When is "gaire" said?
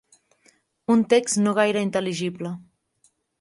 1.59-1.85